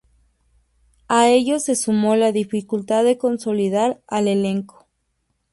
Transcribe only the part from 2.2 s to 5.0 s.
dificultad de consolidar al elenco.